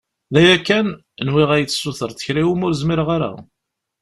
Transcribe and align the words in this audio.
D 0.33 0.35
aya 0.41 0.57
kan, 0.67 0.87
nwiɣ 1.27 1.49
ad 1.51 1.59
iyi-d-tessutreḍ 1.59 2.17
kra 2.25 2.41
iwimi 2.41 2.63
ur 2.67 2.73
zmireɣ 2.81 3.07
ara. 3.15 3.31